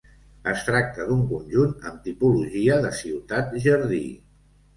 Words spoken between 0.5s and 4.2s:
Es tracta d'un conjunt amb tipologia de ciutat jardí.